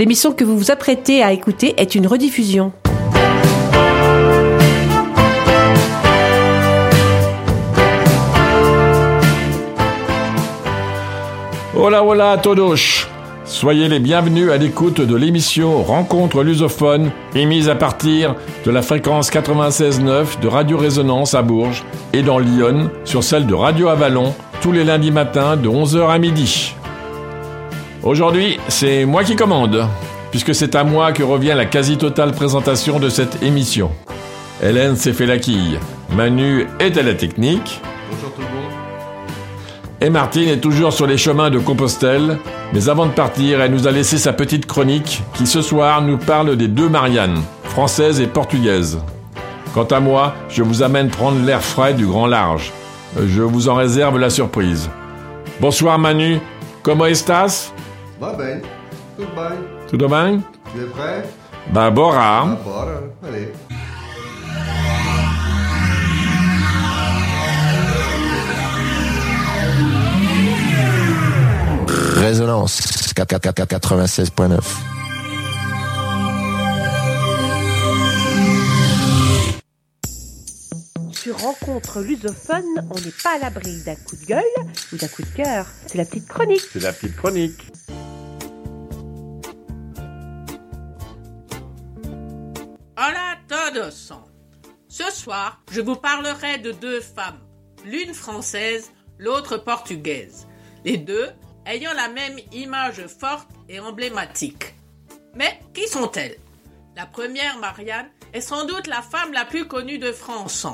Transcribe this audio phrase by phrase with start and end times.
[0.00, 2.72] L'émission que vous vous apprêtez à écouter est une rediffusion.
[11.76, 13.06] Hola hola todos
[13.44, 19.30] Soyez les bienvenus à l'écoute de l'émission Rencontre lusophone, émise à partir de la fréquence
[19.30, 24.72] 96.9 de Radio Résonance à Bourges et dans Lyon sur celle de Radio Avalon tous
[24.72, 26.74] les lundis matins de 11h à midi.
[28.02, 29.86] Aujourd'hui, c'est moi qui commande,
[30.30, 33.90] puisque c'est à moi que revient la quasi-totale présentation de cette émission.
[34.62, 35.78] Hélène s'est fait la quille,
[36.16, 37.82] Manu est à la technique.
[38.10, 38.70] Bonjour tout le monde.
[40.00, 42.38] Et Martine est toujours sur les chemins de Compostelle,
[42.72, 46.16] mais avant de partir, elle nous a laissé sa petite chronique qui ce soir nous
[46.16, 48.98] parle des deux Marianne, française et portugaise.
[49.74, 52.72] Quant à moi, je vous amène prendre l'air frais du grand large.
[53.18, 54.88] Je vous en réserve la surprise.
[55.60, 56.38] Bonsoir Manu,
[56.82, 57.74] comment estás?
[58.20, 58.60] Va bem,
[59.16, 59.88] tudo bem.
[59.88, 60.44] Tudo bem?
[60.74, 61.24] Tu es prêt?
[61.72, 62.42] Bah bora.
[62.42, 63.00] Ah, bora.
[63.22, 63.50] Allez.
[72.16, 74.60] Résonance 96.9.
[81.10, 84.42] Sur Rencontre lusophone, on n'est pas à l'abri d'un coup de gueule
[84.92, 85.64] ou d'un coup de cœur.
[85.86, 86.60] C'est la petite chronique.
[86.70, 87.70] C'est la petite chronique.
[94.88, 97.40] Ce soir, je vous parlerai de deux femmes,
[97.86, 100.46] l'une française, l'autre portugaise,
[100.84, 101.30] les deux
[101.64, 104.74] ayant la même image forte et emblématique.
[105.34, 106.36] Mais qui sont-elles?
[106.94, 110.66] La première, Marianne, est sans doute la femme la plus connue de France.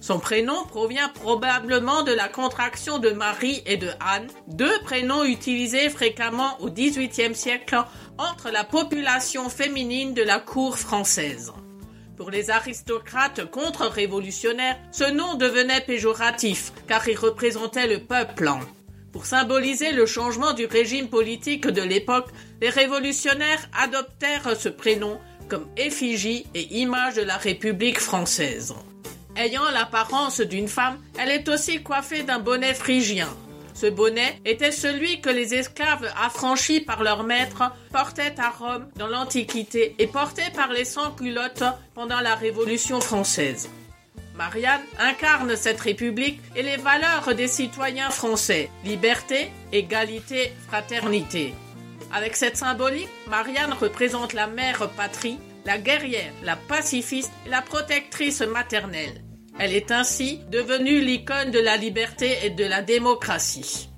[0.00, 5.90] Son prénom provient probablement de la contraction de Marie et de Anne, deux prénoms utilisés
[5.90, 7.84] fréquemment au XVIIIe siècle
[8.18, 11.52] entre la population féminine de la cour française.
[12.18, 18.50] Pour les aristocrates contre-révolutionnaires, ce nom devenait péjoratif, car il représentait le peuple.
[19.12, 22.26] Pour symboliser le changement du régime politique de l'époque,
[22.60, 28.74] les révolutionnaires adoptèrent ce prénom comme effigie et image de la République française.
[29.36, 33.28] Ayant l'apparence d'une femme, elle est aussi coiffée d'un bonnet phrygien.
[33.80, 37.62] Ce bonnet était celui que les esclaves affranchis par leur maître
[37.92, 41.62] portaient à Rome dans l'Antiquité et portaient par les sans-culottes
[41.94, 43.70] pendant la Révolution française.
[44.34, 51.54] Marianne incarne cette République et les valeurs des citoyens français, liberté, égalité, fraternité.
[52.12, 58.40] Avec cette symbolique, Marianne représente la mère patrie, la guerrière, la pacifiste et la protectrice
[58.40, 59.22] maternelle.
[59.58, 63.88] Elle est ainsi devenue l'icône de la liberté et de la démocratie.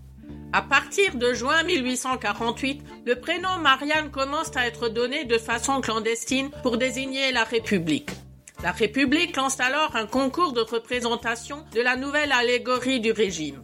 [0.54, 6.50] À partir de juin 1848, le prénom Marianne commence à être donné de façon clandestine
[6.62, 8.10] pour désigner la République.
[8.62, 13.62] La République lance alors un concours de représentation de la nouvelle allégorie du régime.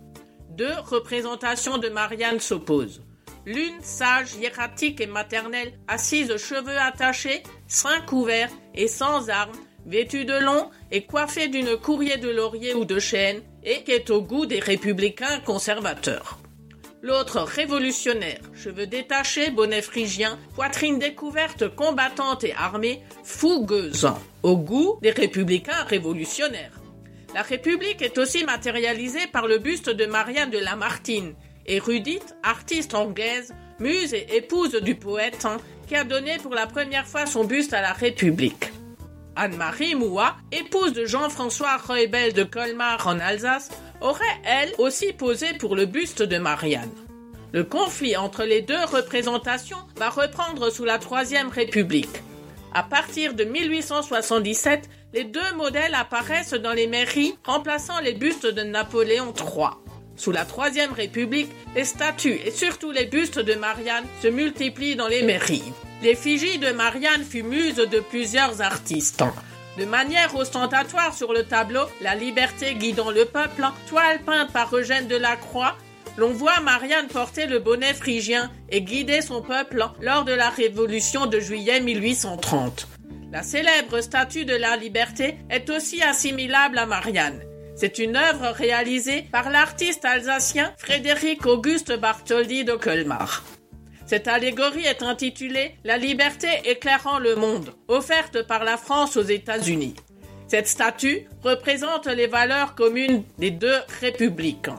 [0.51, 3.03] Deux représentations de Marianne s'opposent.
[3.47, 9.53] L'une sage, hiératique et maternelle, assise cheveux attachés, seins couverts et sans armes,
[9.87, 14.11] vêtue de long et coiffée d'une courrier de laurier ou de chêne, et qui est
[14.11, 16.39] au goût des républicains conservateurs.
[17.03, 24.09] L'autre révolutionnaire, cheveux détachés, bonnet phrygien, poitrine découverte, combattante et armée, fougueuse,
[24.43, 26.81] au goût des républicains révolutionnaires.
[27.35, 31.35] La République est aussi matérialisée par le buste de Marianne de Lamartine,
[31.67, 35.47] érudite, artiste anglaise, muse et épouse du poète,
[35.87, 38.73] qui a donné pour la première fois son buste à la République.
[39.37, 43.71] Anne-Marie Moua, épouse de Jean-François Reubel de Colmar en Alsace,
[44.01, 46.91] aurait elle aussi posé pour le buste de Marianne.
[47.53, 52.23] Le conflit entre les deux représentations va reprendre sous la Troisième République.
[52.75, 58.63] À partir de 1877, les deux modèles apparaissent dans les mairies, remplaçant les bustes de
[58.63, 59.69] Napoléon III.
[60.17, 65.09] Sous la Troisième République, les statues et surtout les bustes de Marianne se multiplient dans
[65.09, 65.73] les mairies.
[66.03, 69.25] L'effigie de Marianne fut muse de plusieurs artistes.
[69.79, 75.07] De manière ostentatoire sur le tableau, La liberté guidant le peuple, toile peinte par Eugène
[75.07, 75.77] Delacroix,
[76.17, 81.27] l'on voit Marianne porter le bonnet phrygien et guider son peuple lors de la Révolution
[81.27, 82.89] de juillet 1830.
[83.33, 87.43] La célèbre statue de la liberté est aussi assimilable à Marianne.
[87.75, 93.43] C'est une œuvre réalisée par l'artiste alsacien Frédéric Auguste Bartholdi de Colmar.
[94.07, 99.97] Cette allégorie est intitulée La liberté éclairant le monde, offerte par la France aux États-Unis.
[100.47, 104.71] Cette statue représente les valeurs communes des deux républiques.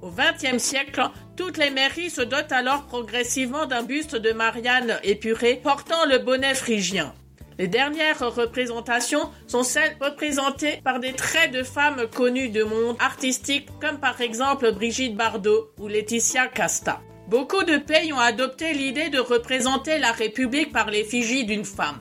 [0.00, 1.02] Au XXe siècle,
[1.36, 6.54] toutes les mairies se dotent alors progressivement d'un buste de Marianne épurée portant le bonnet
[6.54, 7.14] phrygien.
[7.58, 13.68] Les dernières représentations sont celles représentées par des traits de femmes connues du monde artistique
[13.82, 17.02] comme par exemple Brigitte Bardot ou Laetitia Casta.
[17.32, 21.98] Beaucoup de pays ont adopté l'idée de représenter la République par l'effigie d'une femme.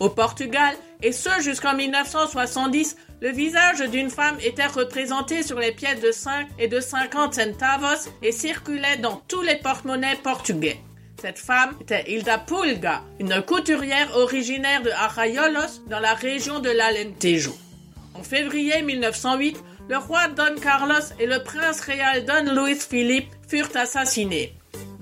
[0.00, 6.02] Au Portugal, et ce jusqu'en 1970, le visage d'une femme était représenté sur les pièces
[6.02, 10.78] de 5 et de 50 centavos et circulait dans tous les porte-monnaies portugais.
[11.22, 17.56] Cette femme était Hilda Pulga, une couturière originaire de Arraiolos dans la région de l'Alentejo.
[18.12, 19.56] En février 1908,
[19.88, 24.55] le roi Don Carlos et le prince réal Don Luis Philippe furent assassinés.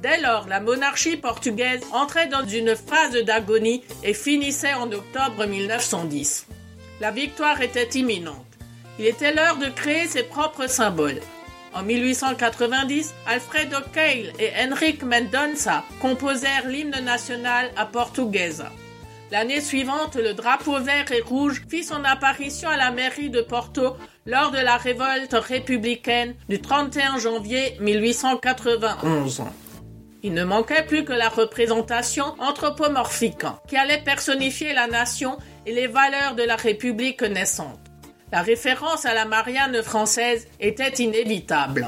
[0.05, 6.47] Dès lors, la monarchie portugaise entrait dans une phase d'agonie et finissait en octobre 1910.
[7.01, 8.45] La victoire était imminente.
[8.99, 11.23] Il était l'heure de créer ses propres symboles.
[11.73, 18.71] En 1890, Alfredo Keil et Henrique Mendonça composèrent l'hymne national à Portuguesa.
[19.33, 23.97] L'année suivante, le drapeau vert et rouge fit son apparition à la mairie de Porto
[24.27, 29.45] lors de la révolte républicaine du 31 janvier 1891.
[30.27, 35.37] Il ne manquait plus que la représentation anthropomorphique qui allait personnifier la nation
[35.67, 37.79] et les valeurs de la République naissante.
[38.33, 41.87] La référence à la Marianne française était inévitable.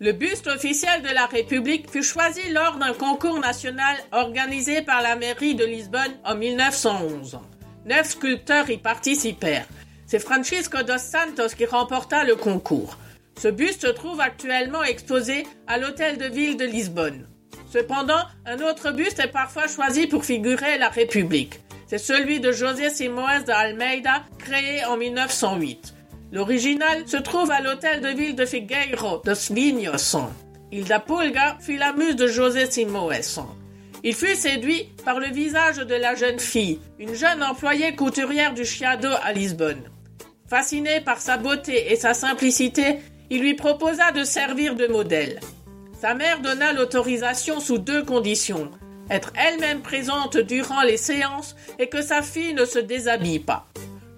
[0.00, 5.14] Le buste officiel de la République fut choisi lors d'un concours national organisé par la
[5.14, 7.38] mairie de Lisbonne en 1911.
[7.84, 9.68] Neuf sculpteurs y participèrent.
[10.06, 12.96] C'est Francisco dos Santos qui remporta le concours.
[13.38, 17.26] Ce buste se trouve actuellement exposé à l'hôtel de ville de Lisbonne.
[17.74, 21.58] Cependant, un autre buste est parfois choisi pour figurer la République.
[21.88, 25.92] C'est celui de José Simões de Almeida, créé en 1908.
[26.30, 30.16] L'original se trouve à l'hôtel de ville de Figueiro dos Vinhos.
[30.70, 33.42] Hilda Pulga fut la muse de José Simões.
[34.04, 38.64] Il fut séduit par le visage de la jeune fille, une jeune employée couturière du
[38.64, 39.82] Chiado à Lisbonne.
[40.48, 43.00] Fasciné par sa beauté et sa simplicité,
[43.30, 45.40] il lui proposa de servir de modèle.
[46.04, 48.70] Sa mère donna l'autorisation sous deux conditions
[49.08, 53.64] être elle-même présente durant les séances et que sa fille ne se déshabille pas.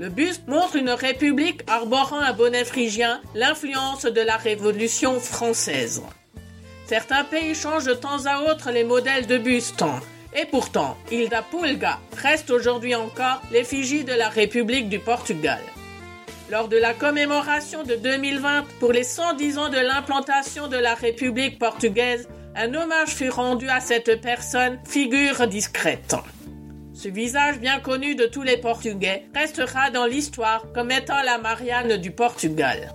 [0.01, 6.03] Le buste montre une république arborant un bonnet phrygien, l'influence de la Révolution française.
[6.87, 9.85] Certains pays changent de temps à autre les modèles de buste.
[10.35, 15.61] Et pourtant, Hilda Pulga reste aujourd'hui encore l'effigie de la République du Portugal.
[16.49, 21.59] Lors de la commémoration de 2020 pour les 110 ans de l'implantation de la République
[21.59, 26.15] portugaise, un hommage fut rendu à cette personne, figure discrète.
[26.95, 31.97] Ce visage bien connu de tous les Portugais restera dans l'histoire comme étant la Marianne
[31.97, 32.95] du Portugal.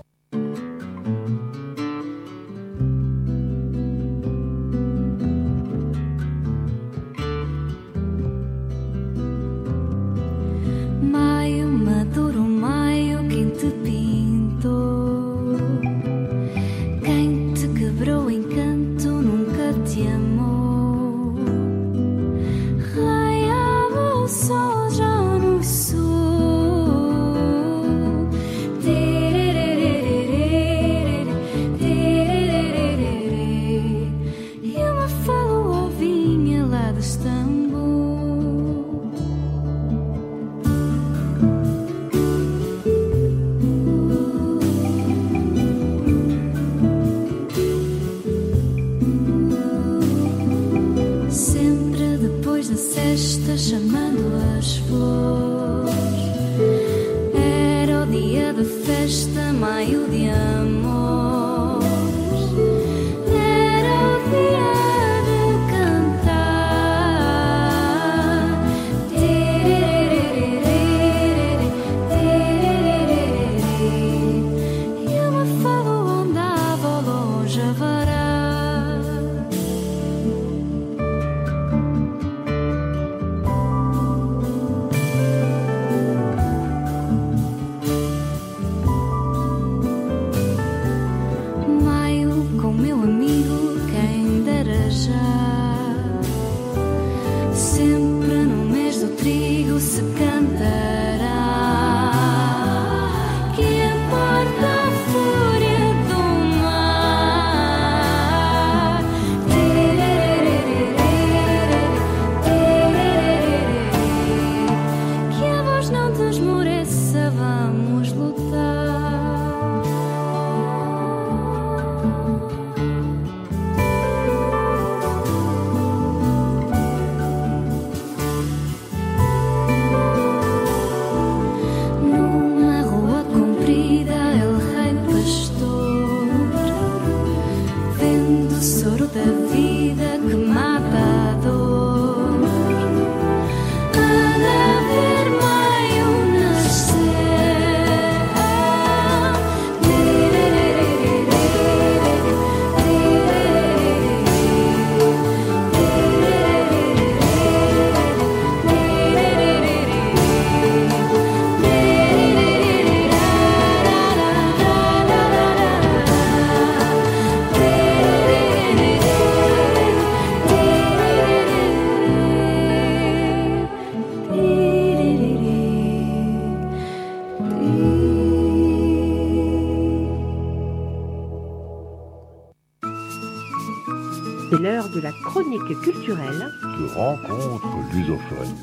[185.73, 186.51] Chronique culturelle.
[186.79, 188.55] de rencontres lusophones.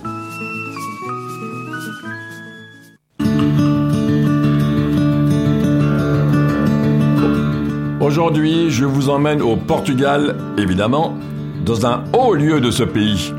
[8.00, 11.14] Aujourd'hui, je vous emmène au Portugal, évidemment,
[11.64, 13.32] dans un haut lieu de ce pays.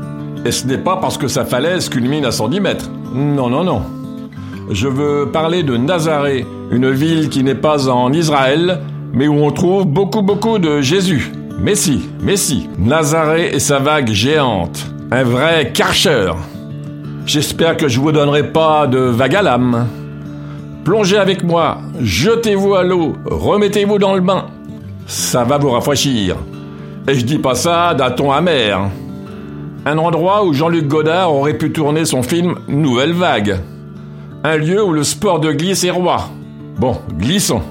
[0.44, 2.90] Et ce n'est pas parce que sa falaise culmine à 110 mètres.
[3.12, 3.82] Non, non, non.
[4.70, 8.80] Je veux parler de Nazaré, une ville qui n'est pas en Israël,
[9.12, 11.32] mais où on trouve beaucoup, beaucoup de Jésus.
[11.62, 12.70] Mais si, mais si.
[12.78, 14.86] Nazaré et sa vague géante.
[15.10, 16.32] Un vrai karcher.
[17.26, 19.86] J'espère que je vous donnerai pas de vague à l'âme.
[20.84, 24.46] Plongez avec moi, jetez-vous à l'eau, remettez-vous dans le bain.
[25.06, 26.36] Ça va vous rafraîchir.
[27.06, 28.88] Et je dis pas ça d'un ton amer.
[29.84, 33.60] Un endroit où Jean-Luc Godard aurait pu tourner son film Nouvelle Vague.
[34.42, 36.30] Un lieu où le sport de glisse est roi.
[36.78, 37.62] Bon, glissons.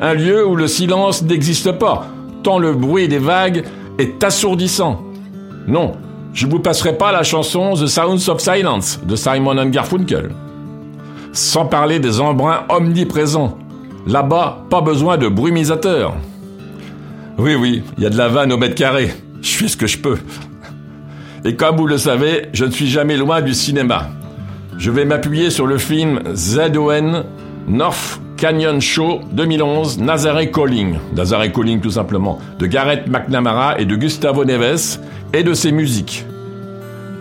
[0.00, 2.06] Un lieu où le silence n'existe pas,
[2.42, 3.64] tant le bruit des vagues
[3.98, 5.02] est assourdissant.
[5.66, 5.92] Non,
[6.34, 10.30] je vous passerai pas la chanson The Sounds of Silence de Simon and Garfunkel.
[11.32, 13.58] Sans parler des embruns omniprésents.
[14.06, 16.14] Là-bas, pas besoin de brumisateur.
[17.38, 19.12] Oui, oui, il y a de la vanne au mètre carré.
[19.40, 20.18] Je fais ce que je peux.
[21.44, 24.08] Et comme vous le savez, je ne suis jamais loin du cinéma.
[24.78, 27.24] Je vais m'appuyer sur le film ZON
[27.68, 33.94] North Canyon Show 2011 Nazareth Calling, Nazareth Calling tout simplement, de Gareth McNamara et de
[33.94, 34.98] Gustavo Neves
[35.32, 36.24] et de ses musiques.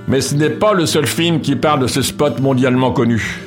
[0.08, 3.40] Mais ce n'est pas le seul film qui parle de ce spot mondialement connu.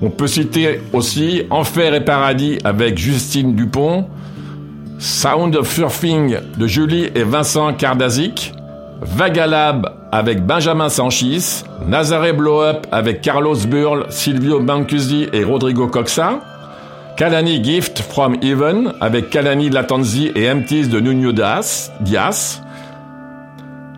[0.00, 4.06] On peut citer aussi Enfer et Paradis avec Justine Dupont,
[4.98, 8.54] Sound of Surfing de Julie et Vincent Kardazik,
[9.00, 16.40] Vagalab avec Benjamin Sanchis, Nazaré Blow Up avec Carlos Burl, Silvio Mancusi et Rodrigo Coxa,
[17.16, 22.62] Kalani Gift from Heaven avec Kalani Latanzi et Empties de Nuno Diaz, Diaz.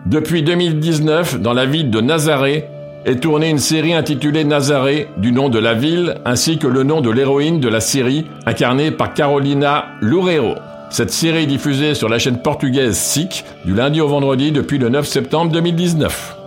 [0.05, 2.65] Depuis 2019, dans la ville de Nazaré,
[3.05, 6.99] est tournée une série intitulée Nazaré, du nom de la ville, ainsi que le nom
[6.99, 10.55] de l'héroïne de la série, incarnée par Carolina Loureiro.
[10.89, 14.89] Cette série est diffusée sur la chaîne portugaise SIC du lundi au vendredi depuis le
[14.89, 16.37] 9 septembre 2019.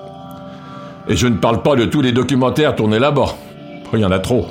[1.09, 3.37] Et je ne parle pas de tous les documentaires tournés là-bas.
[3.93, 4.49] Il y en a trop.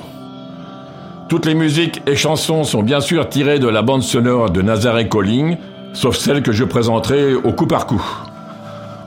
[1.28, 5.10] Toutes les musiques et chansons sont bien sûr tirées de la bande sonore de Nazaré
[5.10, 5.58] Calling,
[5.94, 8.04] sauf celle que je présenterai au coup par coup.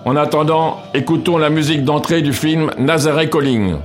[0.05, 3.77] En attendant, écoutons la musique d'entrée du film Nazaré Calling.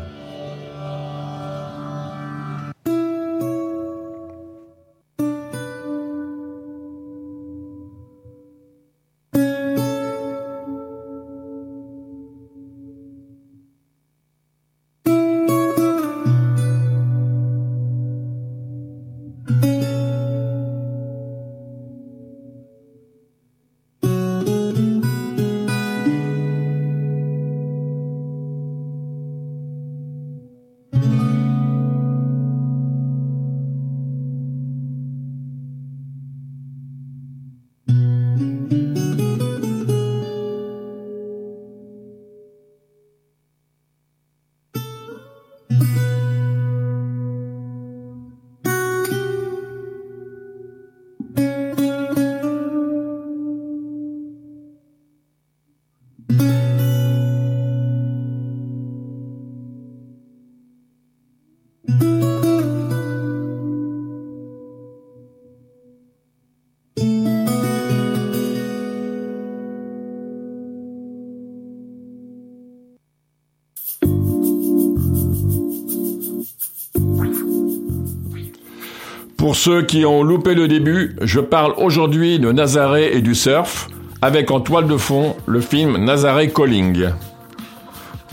[79.59, 83.89] Ceux qui ont loupé le début, je parle aujourd'hui de Nazaré et du surf,
[84.21, 87.09] avec en toile de fond le film Nazaré Calling.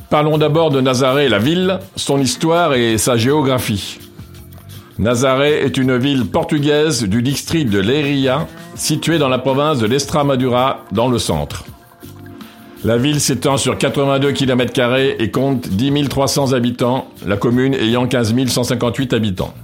[0.08, 3.98] Parlons d'abord de Nazaré, la ville, son histoire et sa géographie.
[5.00, 10.84] Nazaré est une ville portugaise du district de Leiria, située dans la province de l'Estremadura,
[10.92, 11.64] dans le centre.
[12.84, 18.32] La ville s'étend sur 82 km et compte 10 300 habitants, la commune ayant 15
[18.46, 19.54] 158 habitants.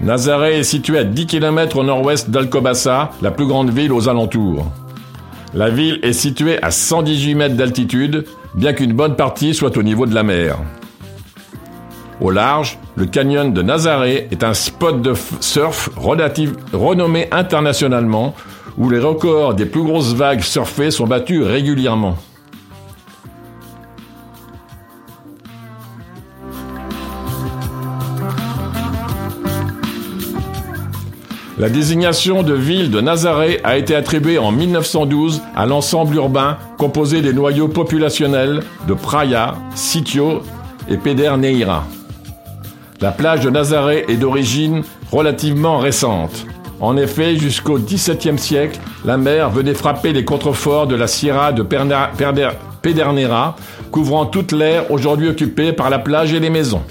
[0.00, 4.66] Nazaré est située à 10 km au nord-ouest d'Alcobaça, la plus grande ville aux alentours.
[5.54, 10.06] La ville est située à 118 mètres d'altitude, bien qu'une bonne partie soit au niveau
[10.06, 10.58] de la mer.
[12.20, 18.34] Au large, le canyon de Nazaré est un spot de surf renommé internationalement
[18.76, 22.16] où les records des plus grosses vagues surfées sont battus régulièrement.
[31.56, 37.22] La désignation de ville de Nazaré a été attribuée en 1912 à l'ensemble urbain composé
[37.22, 40.42] des noyaux populationnels de Praia, Sitio
[40.88, 41.84] et Pederneira.
[43.00, 44.82] La plage de Nazaré est d'origine
[45.12, 46.44] relativement récente.
[46.80, 51.62] En effet, jusqu'au XVIIe siècle, la mer venait frapper les contreforts de la Sierra de
[51.62, 52.10] Perna-
[52.82, 53.56] Pedernera,
[53.92, 56.82] couvrant toute l'aire aujourd'hui occupée par la plage et les maisons.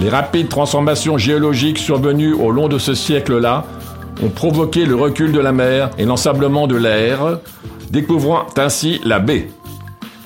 [0.00, 3.64] Les rapides transformations géologiques survenues au long de ce siècle-là
[4.22, 7.38] ont provoqué le recul de la mer et l'ensablement de l'air,
[7.90, 9.48] découvrant ainsi la baie.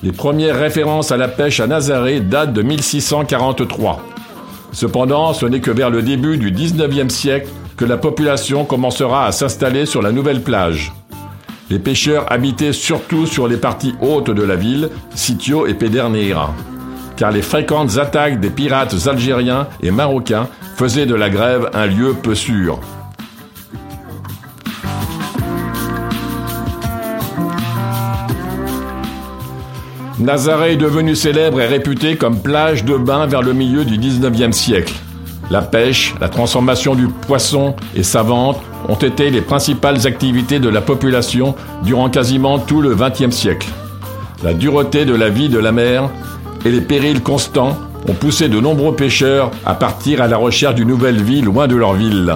[0.03, 4.03] Les premières références à la pêche à Nazaré datent de 1643.
[4.73, 9.31] Cependant, ce n'est que vers le début du 19e siècle que la population commencera à
[9.31, 10.93] s'installer sur la nouvelle plage.
[11.71, 16.53] Les pêcheurs habitaient surtout sur les parties hautes de la ville, Sitio et Pederneira,
[17.23, 22.13] car les fréquentes attaques des pirates algériens et marocains faisaient de la grève un lieu
[22.21, 22.81] peu sûr.
[30.19, 34.51] Nazaré est devenu célèbre et réputé comme plage de bain vers le milieu du 19e
[34.51, 34.93] siècle.
[35.49, 38.59] La pêche, la transformation du poisson et sa vente
[38.89, 43.69] ont été les principales activités de la population durant quasiment tout le XXe siècle.
[44.43, 46.09] La dureté de la vie de la mer
[46.65, 50.87] et les périls constants ont poussé de nombreux pêcheurs à partir à la recherche d'une
[50.89, 52.35] nouvelle vie loin de leur ville.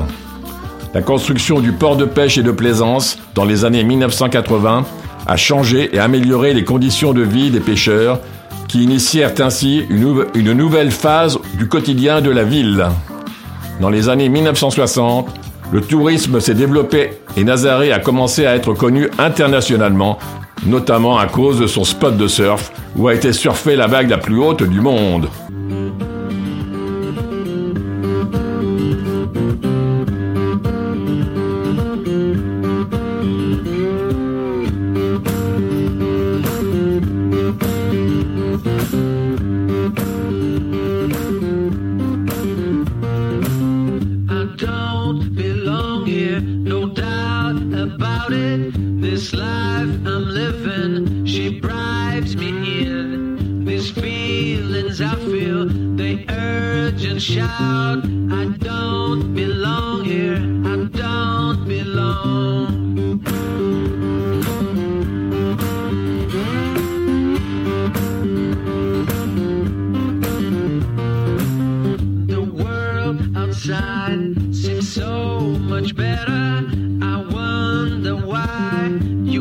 [0.93, 4.85] La construction du port de pêche et de plaisance dans les années 1980
[5.27, 8.19] a changé et amélioré les conditions de vie des pêcheurs
[8.67, 12.85] qui initièrent ainsi une, nouve- une nouvelle phase du quotidien de la ville.
[13.81, 15.27] Dans les années 1960,
[15.71, 20.17] le tourisme s'est développé et Nazaré a commencé à être connu internationalement,
[20.65, 24.17] notamment à cause de son spot de surf où a été surfée la vague la
[24.17, 25.29] plus haute du monde.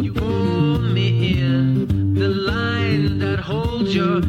[0.02, 2.14] You pull me in.
[2.14, 4.20] The line that holds your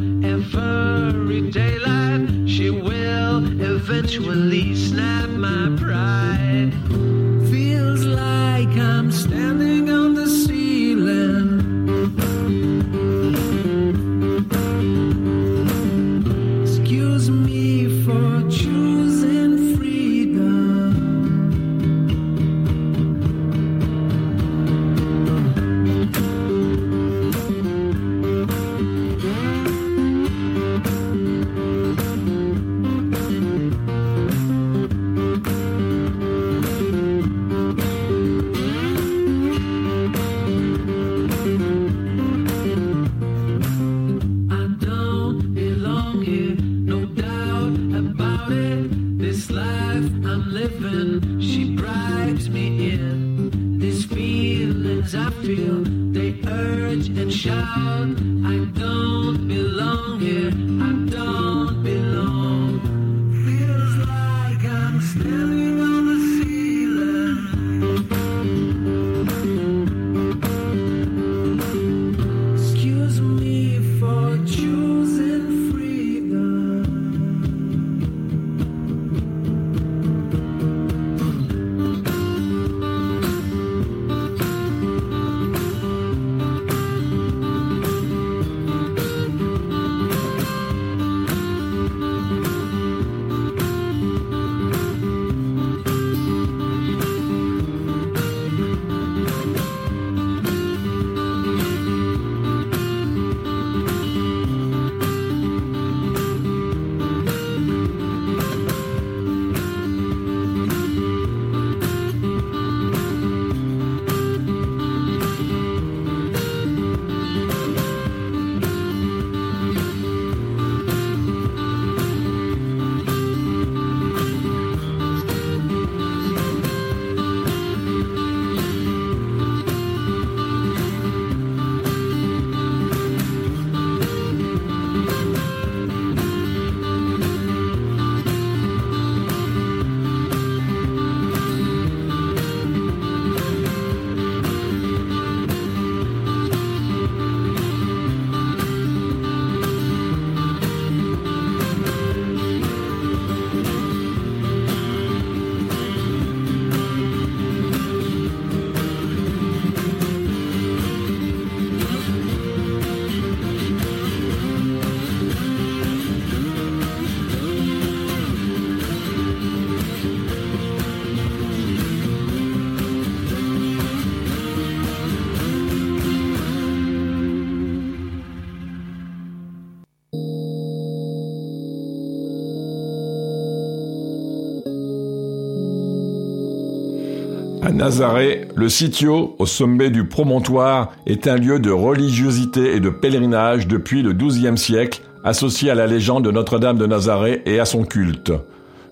[187.77, 193.67] Nazareth, le sitio, au sommet du promontoire, est un lieu de religiosité et de pèlerinage
[193.67, 197.83] depuis le XIIe siècle, associé à la légende de Notre-Dame de Nazareth et à son
[197.83, 198.31] culte.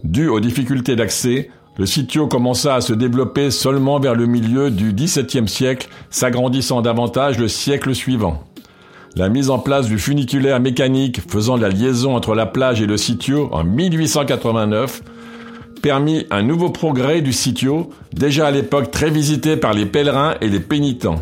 [0.03, 4.93] Dû aux difficultés d'accès, le sitio commença à se développer seulement vers le milieu du
[4.93, 8.43] XVIIe siècle, s'agrandissant davantage le siècle suivant.
[9.15, 12.97] La mise en place du funiculaire mécanique faisant la liaison entre la plage et le
[12.97, 15.01] sitio en 1889
[15.85, 20.47] permit un nouveau progrès du sitio, déjà à l'époque très visité par les pèlerins et
[20.47, 21.21] les pénitents.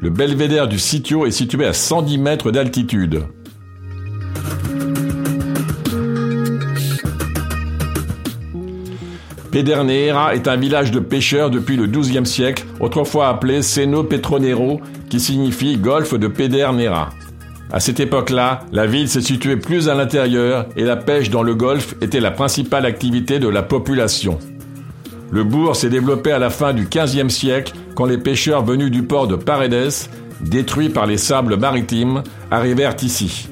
[0.00, 3.22] Le belvédère du sitio est situé à 110 mètres d'altitude.
[9.52, 15.20] Pedernera est un village de pêcheurs depuis le XIIe siècle, autrefois appelé Seno Petronero, qui
[15.20, 17.10] signifie golfe de Pedernera.
[17.74, 21.56] À cette époque-là, la ville s'est située plus à l'intérieur et la pêche dans le
[21.56, 24.38] golfe était la principale activité de la population.
[25.32, 29.02] Le bourg s'est développé à la fin du XVe siècle quand les pêcheurs venus du
[29.02, 30.08] port de Paredes,
[30.40, 33.48] détruits par les sables maritimes, arrivèrent ici.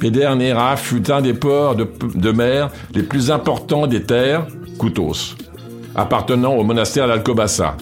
[0.00, 4.46] Pedernera fut un des ports de, mer les plus importants des terres,
[4.78, 5.36] Coutos,
[5.94, 7.76] appartenant au monastère d'Alcobaça.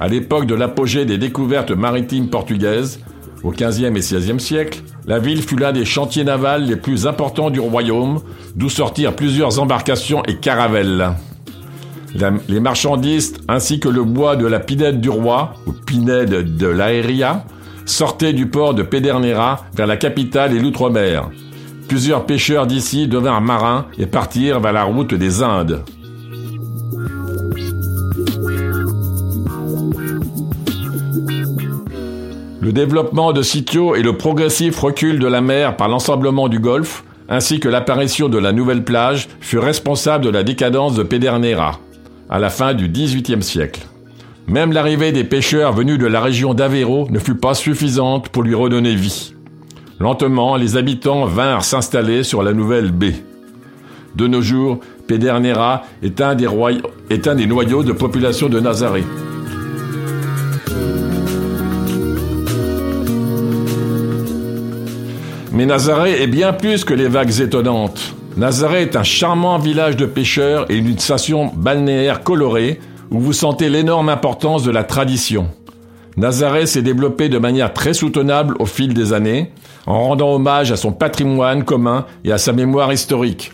[0.00, 3.00] À l'époque de l'apogée des découvertes maritimes portugaises,
[3.46, 7.50] au XVe et XVIe siècle, la ville fut l'un des chantiers navals les plus importants
[7.50, 8.20] du royaume,
[8.56, 11.12] d'où sortirent plusieurs embarcations et caravelles.
[12.48, 17.44] Les marchandises ainsi que le bois de la pinède du roi, ou pinède de l'Aéria,
[17.84, 21.30] sortaient du port de Pedernera vers la capitale et l'outre-mer.
[21.86, 25.84] Plusieurs pêcheurs d'ici devinrent marins et partirent vers la route des Indes.
[32.66, 37.04] Le développement de Sitio et le progressif recul de la mer par l'ensemblement du golfe,
[37.28, 41.78] ainsi que l'apparition de la nouvelle plage, furent responsables de la décadence de Pedernera,
[42.28, 43.86] à la fin du XVIIIe siècle.
[44.48, 48.56] Même l'arrivée des pêcheurs venus de la région d'Aveiro ne fut pas suffisante pour lui
[48.56, 49.32] redonner vie.
[50.00, 53.22] Lentement, les habitants vinrent s'installer sur la nouvelle baie.
[54.16, 56.48] De nos jours, Pedernera est un des,
[57.10, 59.25] est un des noyaux de population de Nazareth.
[65.56, 68.14] Mais Nazareth est bien plus que les vagues étonnantes.
[68.36, 72.78] Nazareth est un charmant village de pêcheurs et une station balnéaire colorée
[73.10, 75.48] où vous sentez l'énorme importance de la tradition.
[76.18, 79.50] Nazareth s'est développé de manière très soutenable au fil des années,
[79.86, 83.52] en rendant hommage à son patrimoine commun et à sa mémoire historique.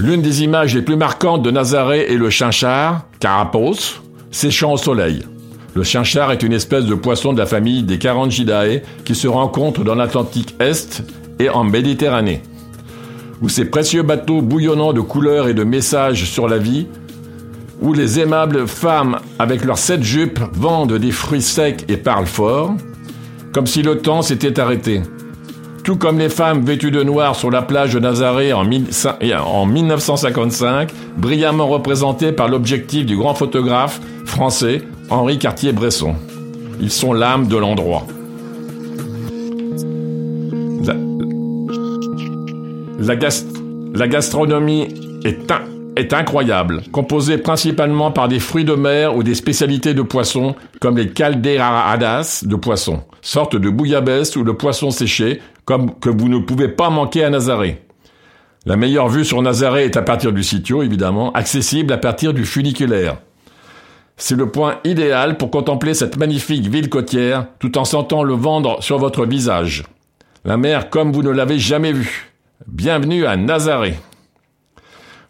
[0.00, 4.00] L'une des images les plus marquantes de Nazareth est le chinchard, Carapos,
[4.32, 5.22] séchant au soleil.
[5.74, 9.84] Le chinchard est une espèce de poisson de la famille des Carangidae qui se rencontre
[9.84, 11.02] dans l'Atlantique Est
[11.38, 12.42] et en Méditerranée.
[13.42, 16.86] Où ces précieux bateaux bouillonnants de couleurs et de messages sur la vie,
[17.80, 22.74] où les aimables femmes avec leurs sept jupes vendent des fruits secs et parlent fort,
[23.52, 25.02] comme si le temps s'était arrêté.
[25.84, 28.00] Tout comme les femmes vêtues de noir sur la plage de
[28.64, 28.88] mille-
[29.46, 36.14] en 1955, brillamment représentées par l'objectif du grand photographe français Henri Cartier-Bresson.
[36.80, 38.06] Ils sont l'âme de l'endroit.
[40.84, 40.94] La,
[43.00, 43.44] la gas-
[43.94, 44.88] la gastronomie
[45.24, 45.62] est, in-
[45.96, 50.96] est incroyable, composée principalement par des fruits de mer ou des spécialités de poissons, comme
[50.98, 56.68] les caldeiradas de poissons, sorte de bouillabaisse ou de poisson séché, que vous ne pouvez
[56.68, 57.82] pas manquer à Nazareth.
[58.66, 62.44] La meilleure vue sur Nazareth est à partir du sitio, évidemment, accessible à partir du
[62.44, 63.18] funiculaire.
[64.20, 68.82] C'est le point idéal pour contempler cette magnifique ville côtière tout en sentant le vendre
[68.82, 69.84] sur votre visage.
[70.44, 72.32] La mer comme vous ne l'avez jamais vue.
[72.66, 74.00] Bienvenue à Nazareth.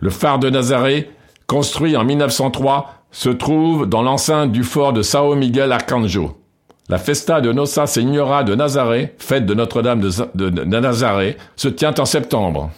[0.00, 1.10] Le phare de Nazareth,
[1.46, 6.36] construit en 1903, se trouve dans l'enceinte du fort de Sao Miguel Arcanjo.
[6.88, 11.68] La festa de Nossa Senhora de Nazareth, fête de Notre-Dame de, de- de Nazareth, se
[11.68, 12.70] tient en septembre.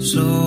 [0.00, 0.39] So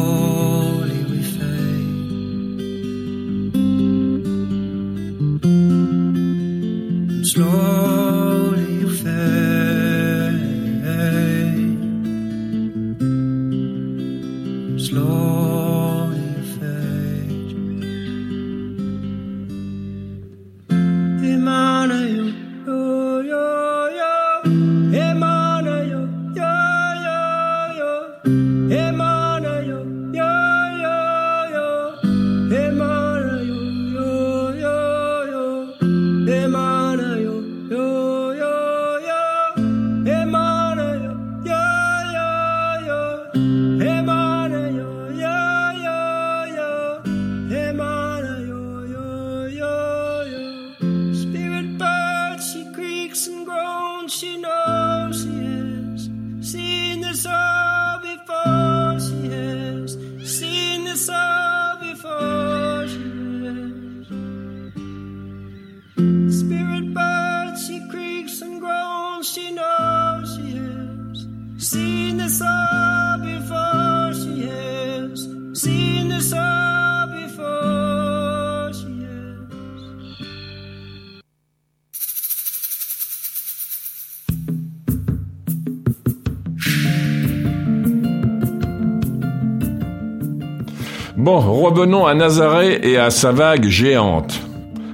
[91.73, 94.39] revenons à Nazaré et à sa vague géante.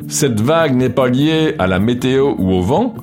[0.08, 2.94] Cette vague n'est pas liée à la météo ou au vent,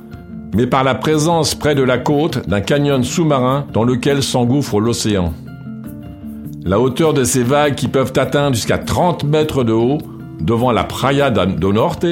[0.55, 5.35] mais par la présence près de la côte d'un canyon sous-marin dans lequel s'engouffre l'océan.
[6.65, 9.99] La hauteur de ces vagues qui peuvent atteindre jusqu'à 30 mètres de haut
[10.41, 12.07] devant la Praia do Norte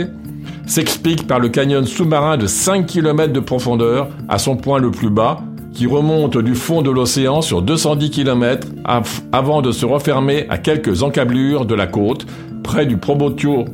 [0.66, 5.10] s'explique par le canyon sous-marin de 5 km de profondeur à son point le plus
[5.10, 5.40] bas
[5.74, 8.68] qui remonte du fond de l'océan sur 210 km
[9.32, 12.26] avant de se refermer à quelques encablures de la côte
[12.62, 13.64] près du Probotio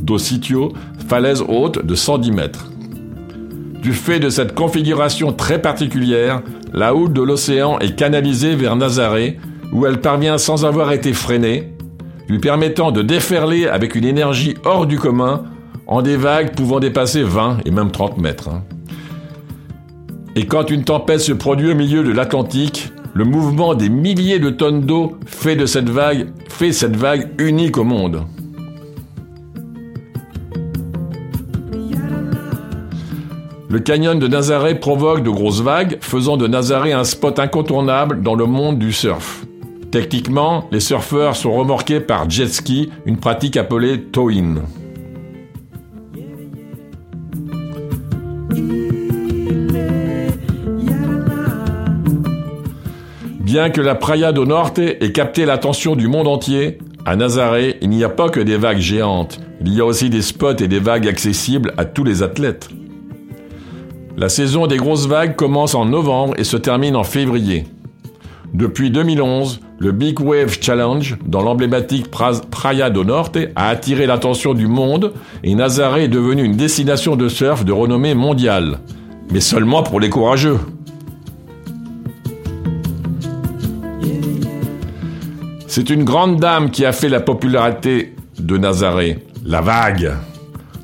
[0.00, 0.72] do Sitio,
[1.08, 2.70] falaise haute de 110 mètres.
[3.82, 9.38] Du fait de cette configuration très particulière, la houle de l'océan est canalisée vers Nazaré,
[9.72, 11.72] où elle parvient sans avoir été freinée,
[12.28, 15.44] lui permettant de déferler avec une énergie hors du commun
[15.86, 18.50] en des vagues pouvant dépasser 20 et même 30 mètres.
[20.36, 24.50] Et quand une tempête se produit au milieu de l'Atlantique, le mouvement des milliers de
[24.50, 28.24] tonnes d'eau fait de cette vague, fait cette vague unique au monde.
[33.68, 38.34] Le canyon de Nazaré provoque de grosses vagues, faisant de Nazaré un spot incontournable dans
[38.34, 39.44] le monde du surf.
[39.92, 44.58] Techniquement, les surfeurs sont remorqués par jet ski, une pratique appelée towing.
[53.54, 57.88] Bien que la Praia do Norte ait capté l'attention du monde entier, à Nazaré, il
[57.90, 60.80] n'y a pas que des vagues géantes, il y a aussi des spots et des
[60.80, 62.68] vagues accessibles à tous les athlètes.
[64.16, 67.62] La saison des grosses vagues commence en novembre et se termine en février.
[68.52, 74.52] Depuis 2011, le Big Wave Challenge, dans l'emblématique Pra- Praia do Norte, a attiré l'attention
[74.54, 75.12] du monde
[75.44, 78.80] et Nazaré est devenu une destination de surf de renommée mondiale.
[79.32, 80.58] Mais seulement pour les courageux.
[85.76, 90.12] C'est une grande dame qui a fait la popularité de Nazaré, la vague.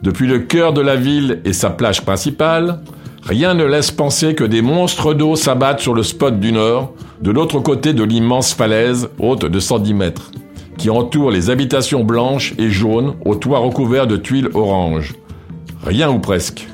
[0.03, 2.81] Depuis le cœur de la ville et sa plage principale,
[3.23, 7.31] rien ne laisse penser que des monstres d'eau s'abattent sur le spot du nord, de
[7.31, 10.33] l'autre côté de l'immense falaise haute de 110 mètres,
[10.77, 15.15] qui entoure les habitations blanches et jaunes aux toits recouverts de tuiles oranges.
[15.85, 16.67] Rien ou presque.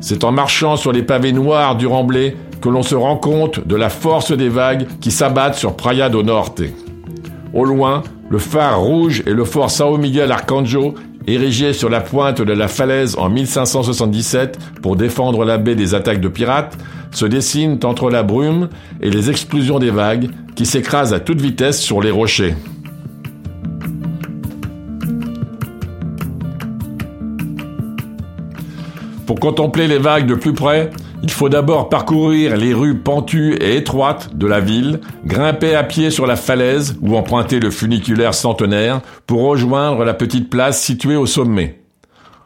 [0.00, 3.74] C'est en marchant sur les pavés noirs du Remblai que l'on se rend compte de
[3.74, 6.64] la force des vagues qui s'abattent sur Praia do Norte.
[7.52, 10.94] Au loin, le phare rouge et le fort São Miguel Arcanjo,
[11.26, 16.20] érigés sur la pointe de la falaise en 1577 pour défendre la baie des attaques
[16.20, 16.78] de pirates,
[17.10, 18.68] se dessinent entre la brume
[19.00, 22.54] et les explosions des vagues qui s'écrasent à toute vitesse sur les rochers.
[29.26, 30.90] Pour contempler les vagues de plus près,
[31.22, 36.10] il faut d'abord parcourir les rues pentues et étroites de la ville, grimper à pied
[36.10, 41.26] sur la falaise ou emprunter le funiculaire centenaire pour rejoindre la petite place située au
[41.26, 41.80] sommet.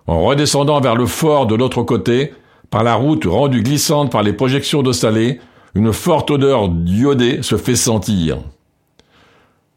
[0.07, 2.33] En redescendant vers le fort de l'autre côté,
[2.71, 5.41] par la route rendue glissante par les projections d'eau salée,
[5.75, 8.39] une forte odeur iodée se fait sentir.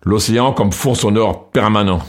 [0.04, 2.02] L'océan comme fond sonore permanent.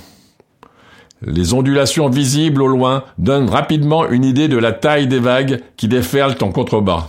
[1.22, 5.88] Les ondulations visibles au loin donnent rapidement une idée de la taille des vagues qui
[5.88, 7.08] déferlent en contrebas.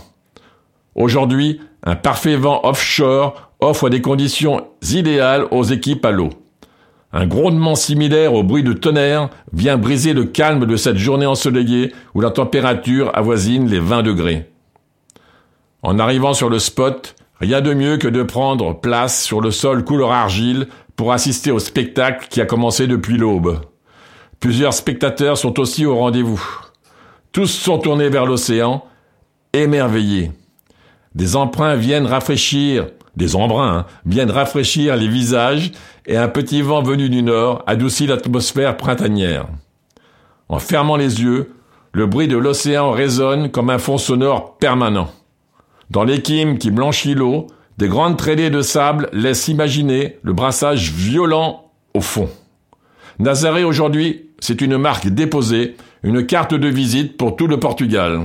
[0.94, 6.30] Aujourd'hui, un parfait vent offshore offre des conditions idéales aux équipes à l'eau.
[7.12, 11.92] Un grondement similaire au bruit de tonnerre vient briser le calme de cette journée ensoleillée
[12.14, 14.50] où la température avoisine les 20 degrés.
[15.82, 19.84] En arrivant sur le spot, rien de mieux que de prendre place sur le sol
[19.84, 23.60] couleur argile pour assister au spectacle qui a commencé depuis l'aube.
[24.40, 26.42] Plusieurs spectateurs sont aussi au rendez-vous.
[27.30, 28.82] Tous sont tournés vers l'océan,
[29.52, 30.32] émerveillés.
[31.14, 35.72] Des emprunts viennent rafraîchir, des embruns hein, viennent rafraîchir les visages
[36.06, 39.46] et un petit vent venu du nord adoucit l'atmosphère printanière.
[40.48, 41.52] En fermant les yeux,
[41.92, 45.10] le bruit de l'océan résonne comme un fond sonore permanent.
[45.90, 51.70] Dans l'équime qui blanchit l'eau, des grandes traînées de sable laissent imaginer le brassage violent
[51.92, 52.30] au fond.
[53.20, 58.18] Nazaré aujourd'hui c'est une marque déposée, une carte de visite pour tout le Portugal.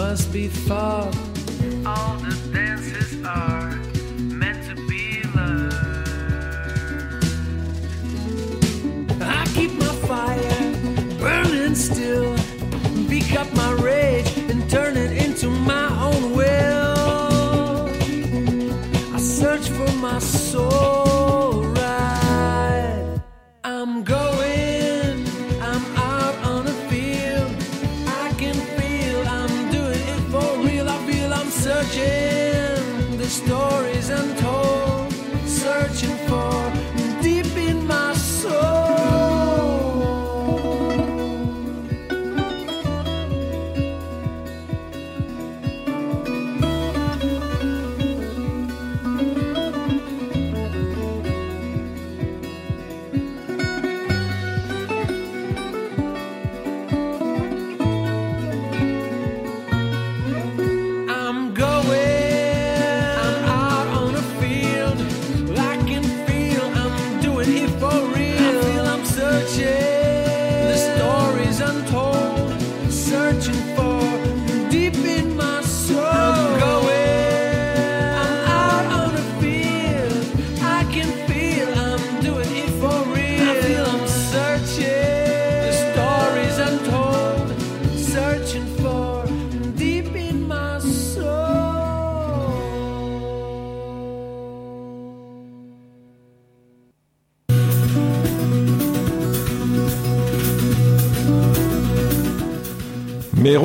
[0.00, 1.14] Must be fought.
[1.84, 3.59] All the dances are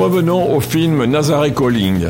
[0.06, 2.06] revenons au film Nazareth Calling.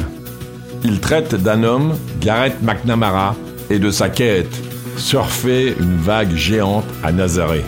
[0.85, 3.35] Il traite d'un homme, Gareth McNamara,
[3.71, 4.55] et de sa quête,
[4.99, 7.65] surfer une vague géante à Nazareth.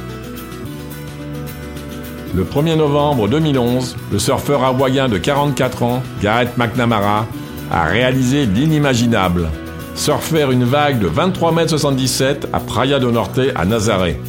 [2.35, 7.26] Le 1er novembre 2011, le surfeur hawaïen de 44 ans, Gareth McNamara,
[7.72, 9.49] a réalisé l'inimaginable.
[9.95, 14.20] Surfer une vague de 23,77 m à Praia do Norte à Nazaré.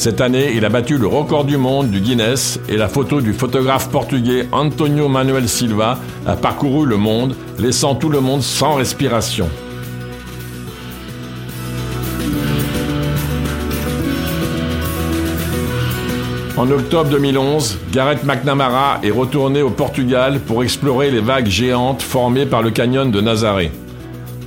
[0.00, 3.34] Cette année, il a battu le record du monde du Guinness et la photo du
[3.34, 9.46] photographe portugais Antonio Manuel Silva a parcouru le monde, laissant tout le monde sans respiration.
[16.56, 22.46] En octobre 2011, Gareth McNamara est retourné au Portugal pour explorer les vagues géantes formées
[22.46, 23.70] par le canyon de Nazaré.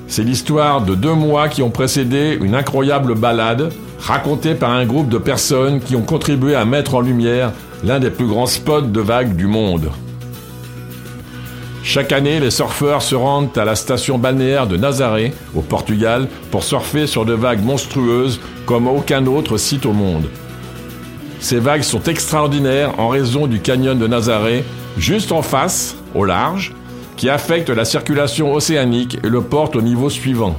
[0.08, 3.72] C'est l'histoire de deux mois qui ont précédé une incroyable balade
[4.04, 7.54] racontée par un groupe de personnes qui ont contribué à mettre en lumière
[7.86, 9.92] l'un des plus grands spots de vagues du monde.
[11.84, 16.64] Chaque année, les surfeurs se rendent à la station balnéaire de Nazaré, au Portugal, pour
[16.64, 20.26] surfer sur de vagues monstrueuses comme aucun autre site au monde.
[21.40, 24.64] Ces vagues sont extraordinaires en raison du canyon de Nazaré,
[24.98, 26.74] juste en face, au large,
[27.16, 30.58] qui affecte la circulation océanique et le porte au niveau suivant.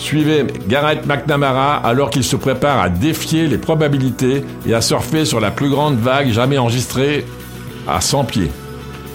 [0.00, 5.40] Suivez Gareth McNamara alors qu'il se prépare à défier les probabilités et à surfer sur
[5.40, 7.26] la plus grande vague jamais enregistrée
[7.86, 8.50] à 100 pieds.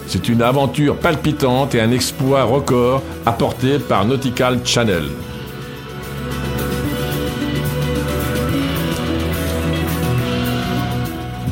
[0.05, 5.05] C'est une aventure palpitante et un exploit record apporté par Nautical Channel.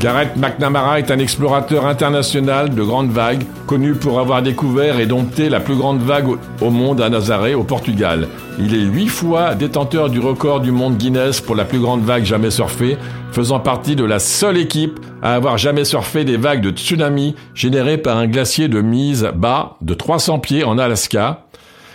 [0.04, 5.48] Gareth McNamara est un explorateur international de grandes vagues, connu pour avoir découvert et dompté
[5.48, 8.28] la plus grande vague au- au monde à Nazaré, au Portugal.
[8.60, 12.26] Il est huit fois détenteur du record du monde Guinness pour la plus grande vague
[12.26, 12.98] jamais surfée,
[13.32, 17.98] faisant partie de la seule équipe à avoir jamais surfé des vagues de tsunami générées
[17.98, 21.46] par un glacier de mise bas de 300 pieds en Alaska,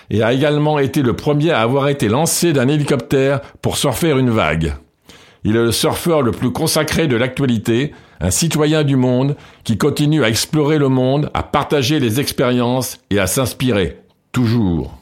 [0.09, 4.31] et a également été le premier à avoir été lancé d'un hélicoptère pour surfer une
[4.31, 4.73] vague.
[5.45, 10.25] Il est le surfeur le plus consacré de l'actualité, un citoyen du monde qui continue
[10.25, 14.01] à explorer le monde, à partager les expériences et à s'inspirer,
[14.33, 14.99] toujours.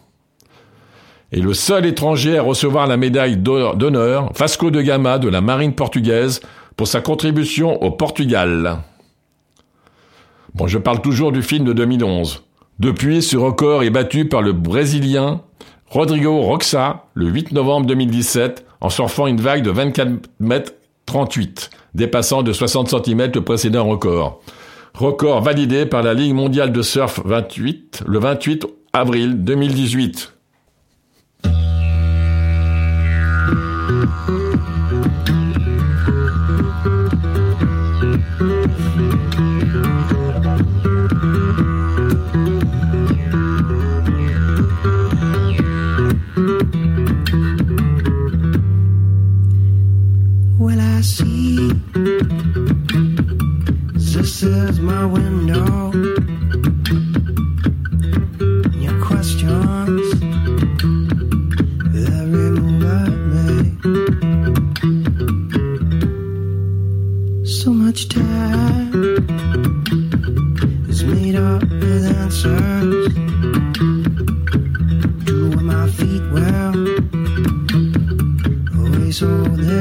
[1.33, 5.75] Et le seul étranger à recevoir la médaille d'honneur- Vasco de Gama de la marine
[5.75, 6.41] portugaise,
[6.77, 8.79] pour sa contribution au Portugal.
[10.55, 12.45] Bon, je parle toujours du film de 2011.
[12.79, 15.41] Depuis, ce record est battu par le Brésilien
[15.89, 20.11] Rodrigo Roxa le 8 novembre 2017 en surfant une vague de 24
[20.41, 20.73] mètres
[21.07, 24.41] 38, dépassant de 60 cm le précédent record.
[24.95, 30.33] Record validé par la Ligue mondiale de surf 28 le 28 avril 2018.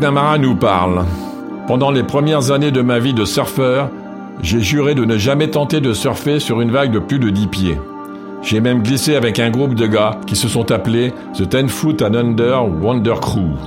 [0.00, 1.04] McNamara nous parle.
[1.66, 3.90] Pendant les premières années de ma vie de surfeur,
[4.40, 7.46] j'ai juré de ne jamais tenter de surfer sur une vague de plus de 10
[7.48, 7.78] pieds.
[8.40, 12.00] J'ai même glissé avec un groupe de gars qui se sont appelés The Ten Foot
[12.00, 13.58] and Under Wonder Crew.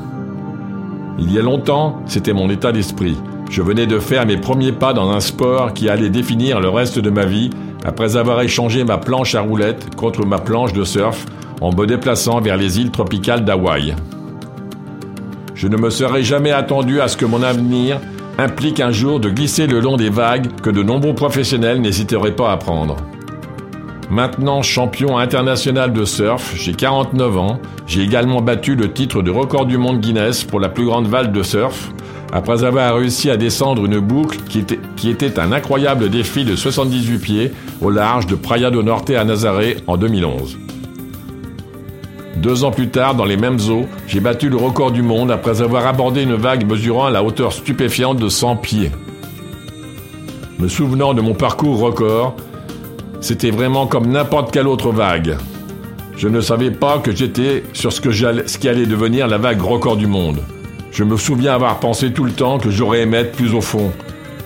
[1.20, 3.16] Il y a longtemps, c'était mon état d'esprit.
[3.52, 6.98] Je venais de faire mes premiers pas dans un sport qui allait définir le reste
[6.98, 7.52] de ma vie
[7.86, 11.28] après avoir échangé ma planche à roulettes contre ma planche de surf
[11.62, 13.94] en me déplaçant vers les îles tropicales d'Hawaï.
[15.64, 18.02] Je ne me serais jamais attendu à ce que mon avenir
[18.38, 22.52] implique un jour de glisser le long des vagues que de nombreux professionnels n'hésiteraient pas
[22.52, 22.98] à prendre.
[24.12, 29.66] Maintenant champion international de surf, j'ai 49 ans, j'ai également battu le titre de record
[29.66, 31.94] du monde Guinness pour la plus grande vague de surf,
[32.34, 36.58] après avoir réussi à descendre une boucle qui était, qui était un incroyable défi de
[36.58, 40.58] 78 pieds au large de Praia do Norte à Nazaré en 2011.
[42.44, 45.62] Deux ans plus tard, dans les mêmes eaux, j'ai battu le record du monde après
[45.62, 48.92] avoir abordé une vague mesurant la hauteur stupéfiante de 100 pieds.
[50.60, 52.36] Me souvenant de mon parcours record,
[53.22, 55.38] c'était vraiment comme n'importe quelle autre vague.
[56.18, 59.96] Je ne savais pas que j'étais sur ce, ce qui allait devenir la vague record
[59.96, 60.40] du monde.
[60.92, 63.94] Je me souviens avoir pensé tout le temps que j'aurais aimé être plus au fond.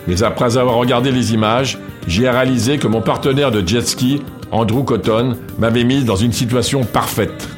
[0.07, 4.21] Mais après avoir regardé les images, j'ai réalisé que mon partenaire de jet ski,
[4.51, 7.56] Andrew Cotton, m'avait mis dans une situation parfaite.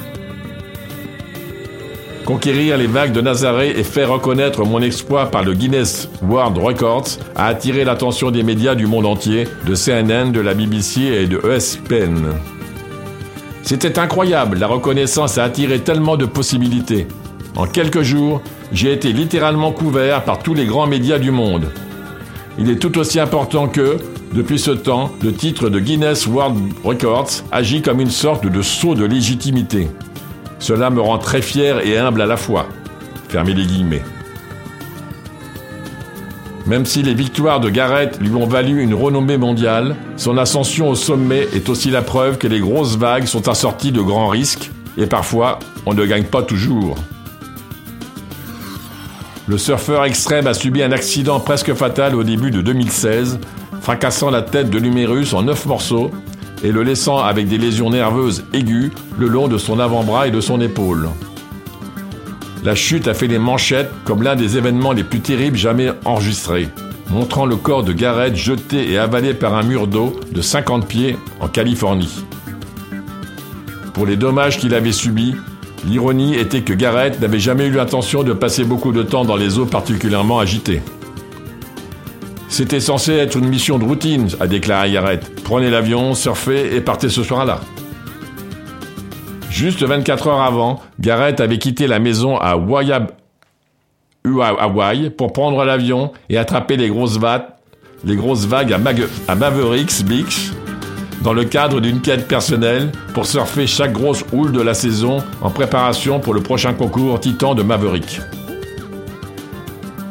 [2.30, 7.18] Conquérir les vagues de Nazaré et faire reconnaître mon exploit par le Guinness World Records
[7.36, 11.42] a attiré l'attention des médias du monde entier, de CNN, de la BBC et de
[11.44, 12.28] ESPN.
[13.64, 17.08] C'était incroyable, la reconnaissance a attiré tellement de possibilités.
[17.56, 21.72] En quelques jours, j'ai été littéralement couvert par tous les grands médias du monde.
[22.60, 23.98] Il est tout aussi important que,
[24.34, 28.94] depuis ce temps, le titre de Guinness World Records agit comme une sorte de sceau
[28.94, 29.88] de légitimité.
[30.60, 32.68] Cela me rend très fier et humble à la fois.
[33.30, 34.04] Fermez les guillemets.
[36.68, 40.96] Même si les victoires de Garrett lui ont valu une renommée mondiale, son ascension au
[40.96, 45.08] sommet est aussi la preuve que les grosses vagues sont assorties de grands risques et
[45.08, 46.96] parfois on ne gagne pas toujours.
[49.48, 53.40] Le surfeur extrême a subi un accident presque fatal au début de 2016,
[53.82, 56.12] fracassant la tête de l'humérus en neuf morceaux
[56.64, 60.42] et le laissant avec des lésions nerveuses aiguës le long de son avant-bras et de
[60.42, 61.10] son épaule.
[62.64, 66.68] La chute a fait les manchettes comme l'un des événements les plus terribles jamais enregistrés,
[67.10, 71.18] montrant le corps de Garrett jeté et avalé par un mur d'eau de 50 pieds
[71.40, 72.26] en Californie.
[73.94, 75.36] Pour les dommages qu'il avait subis,
[75.86, 79.58] l'ironie était que Garrett n'avait jamais eu l'intention de passer beaucoup de temps dans les
[79.58, 80.82] eaux particulièrement agitées.
[82.50, 85.39] C'était censé être une mission de routine, a déclaré Garrett.
[85.50, 87.60] Prenez l'avion, surfez et partez ce soir-là.
[89.50, 93.10] Juste 24 heures avant, Garrett avait quitté la maison à Wayab,
[94.24, 98.74] Hawaii pour prendre l'avion et attraper les grosses, vagues
[99.28, 100.52] à Mavericks Beach
[101.24, 105.50] dans le cadre d'une quête personnelle pour surfer chaque grosse houle de la saison en
[105.50, 108.22] préparation pour le prochain concours Titan de Maverick.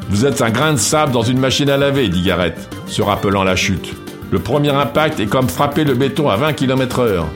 [0.09, 2.59] Vous êtes un grain de sable dans une machine à laver, dit Garrett,
[2.89, 3.95] se rappelant la chute.
[4.31, 7.27] Le premier impact est comme frapper le béton à 20 km heure.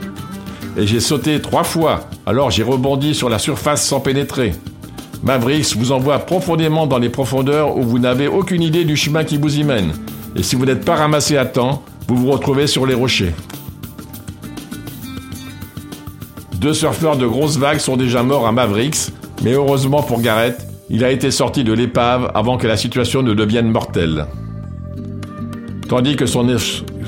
[0.77, 4.53] Et j'ai sauté trois fois, alors j'ai rebondi sur la surface sans pénétrer.
[5.23, 9.37] Mavericks vous envoie profondément dans les profondeurs où vous n'avez aucune idée du chemin qui
[9.37, 9.93] vous y mène.
[10.35, 13.33] Et si vous n'êtes pas ramassé à temps, vous vous retrouvez sur les rochers.
[16.55, 19.11] Deux surfeurs de grosses vagues sont déjà morts à Mavericks,
[19.43, 23.33] mais heureusement pour Garrett, il a été sorti de l'épave avant que la situation ne
[23.33, 24.27] devienne mortelle.
[25.93, 26.47] Tandis que son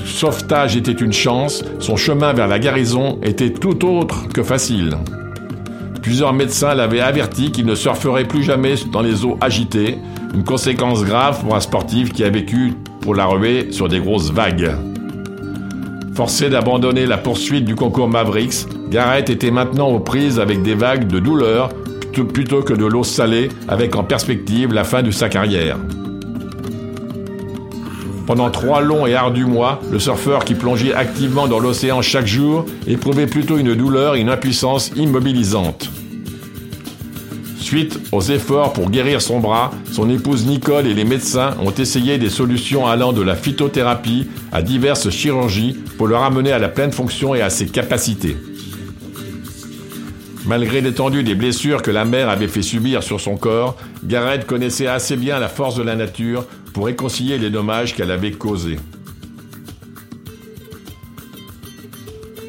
[0.04, 4.96] sauvetage était une chance, son chemin vers la guérison était tout autre que facile.
[6.02, 9.98] Plusieurs médecins l'avaient averti qu'il ne surferait plus jamais dans les eaux agitées,
[10.34, 14.30] une conséquence grave pour un sportif qui a vécu pour la ruée sur des grosses
[14.30, 14.70] vagues.
[16.14, 21.08] Forcé d'abandonner la poursuite du concours Mavericks, Garrett était maintenant aux prises avec des vagues
[21.08, 21.70] de douleur
[22.12, 25.76] plutôt- plutôt que de l'eau salée, avec en perspective la fin de sa carrière.
[28.26, 32.66] Pendant trois longs et ardus mois, le surfeur qui plongeait activement dans l'océan chaque jour
[32.88, 35.88] éprouvait plutôt une douleur et une impuissance immobilisantes.
[37.60, 42.18] Suite aux efforts pour guérir son bras, son épouse Nicole et les médecins ont essayé
[42.18, 46.92] des solutions allant de la phytothérapie à diverses chirurgies pour le ramener à la pleine
[46.92, 48.36] fonction et à ses capacités.
[50.46, 54.86] Malgré l'étendue des blessures que la mer avait fait subir sur son corps, Garrett connaissait
[54.86, 56.44] assez bien la force de la nature
[56.76, 58.76] pour réconcilier les dommages qu'elle avait causés.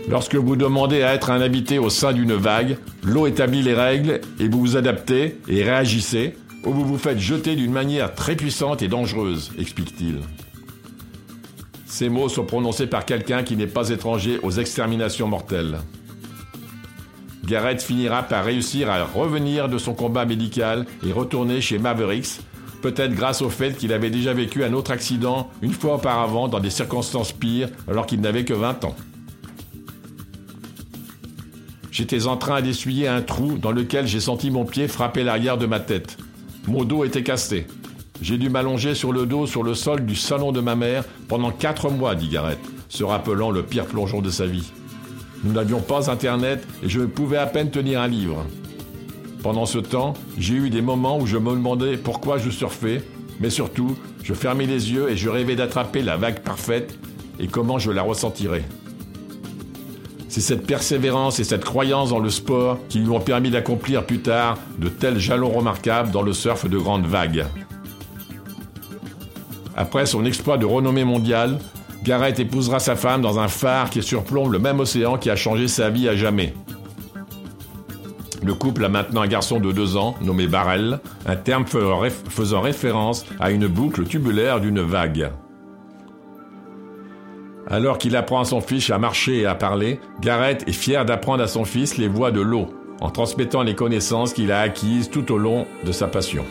[0.09, 4.19] Lorsque vous demandez à être un habité au sein d'une vague, l'eau établit les règles
[4.41, 8.81] et vous vous adaptez et réagissez, où vous vous faites jeter d'une manière très puissante
[8.81, 10.17] et dangereuse, explique-t-il.
[11.85, 15.77] Ces mots sont prononcés par quelqu'un qui n'est pas étranger aux exterminations mortelles.
[17.45, 22.41] Garrett finira par réussir à revenir de son combat médical et retourner chez Mavericks,
[22.81, 26.59] peut-être grâce au fait qu'il avait déjà vécu un autre accident une fois auparavant dans
[26.59, 28.95] des circonstances pires alors qu'il n'avait que 20 ans.
[31.91, 35.65] J'étais en train d'essuyer un trou dans lequel j'ai senti mon pied frapper l'arrière de
[35.65, 36.17] ma tête.
[36.67, 37.65] Mon dos était cassé.
[38.21, 41.51] J'ai dû m'allonger sur le dos sur le sol du salon de ma mère pendant
[41.51, 42.59] quatre mois, dit Garrett,
[42.89, 44.71] se rappelant le pire plongeon de sa vie.
[45.43, 48.45] Nous n'avions pas Internet et je pouvais à peine tenir un livre.
[49.47, 53.01] Pendant ce temps, j'ai eu des moments où je me demandais pourquoi je surfais,
[53.39, 56.99] mais surtout, je fermais les yeux et je rêvais d'attraper la vague parfaite
[57.39, 58.65] et comment je la ressentirais.
[60.27, 64.19] C'est cette persévérance et cette croyance dans le sport qui lui ont permis d'accomplir plus
[64.19, 67.45] tard de tels jalons remarquables dans le surf de grandes vagues.
[69.77, 71.57] Après son exploit de renommée mondiale,
[72.03, 75.69] Garrett épousera sa femme dans un phare qui surplombe le même océan qui a changé
[75.69, 76.53] sa vie à jamais.
[78.43, 83.25] Le couple a maintenant un garçon de deux ans, nommé Barrel, un terme faisant référence
[83.39, 85.31] à une boucle tubulaire d'une vague.
[87.69, 91.43] Alors qu'il apprend à son fils à marcher et à parler, Garrett est fier d'apprendre
[91.43, 92.67] à son fils les voies de l'eau,
[93.01, 96.45] en transmettant les connaissances qu'il a acquises tout au long de sa passion.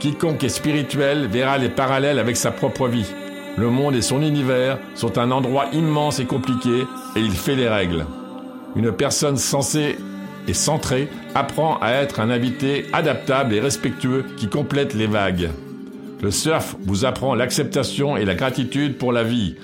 [0.00, 3.12] Quiconque est spirituel verra les parallèles avec sa propre vie.
[3.56, 6.84] Le monde et son univers sont un endroit immense et compliqué,
[7.16, 8.06] et il fait les règles.
[8.76, 9.96] Une personne sensée
[10.48, 15.50] et centrée apprend à être un invité adaptable et respectueux qui complète les vagues.
[16.22, 19.56] Le surf vous apprend l'acceptation et la gratitude pour la vie.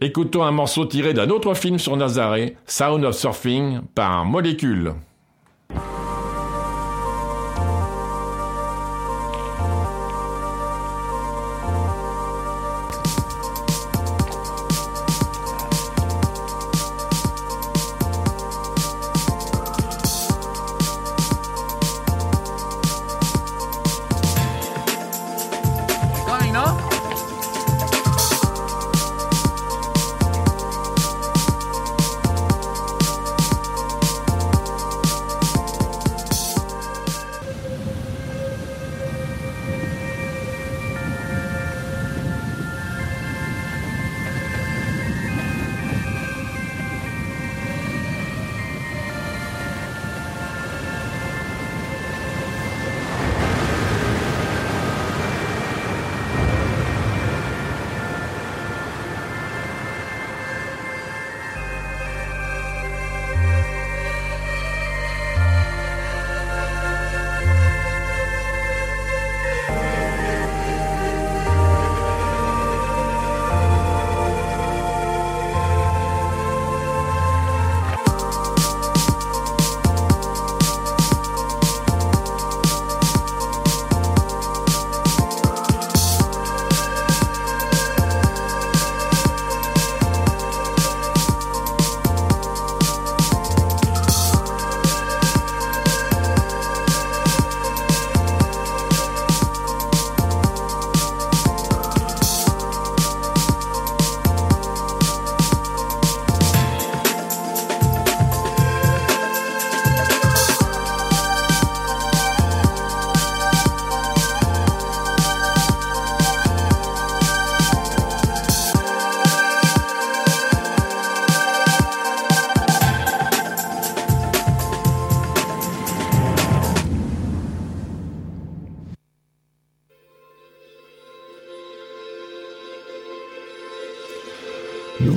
[0.00, 4.94] Écoutons un morceau tiré d'un autre film sur Nazaré, Sound of Surfing, par Molécule.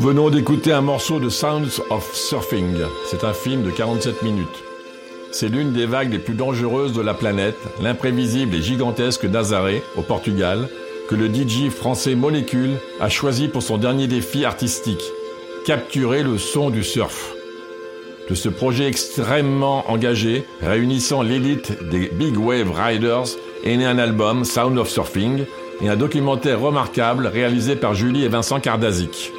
[0.07, 2.77] Venons d'écouter un morceau de Sounds of Surfing.
[3.07, 4.63] C'est un film de 47 minutes.
[5.33, 10.03] C'est l'une des vagues les plus dangereuses de la planète, l'imprévisible et gigantesque Nazaré, au
[10.03, 10.69] Portugal,
[11.09, 15.03] que le DJ français Molécule a choisi pour son dernier défi artistique,
[15.65, 17.33] capturer le son du surf.
[18.29, 23.35] De ce projet extrêmement engagé, réunissant l'élite des Big Wave Riders,
[23.65, 25.43] est né un album, Sound of Surfing,
[25.81, 29.33] et un documentaire remarquable réalisé par Julie et Vincent Cardazic.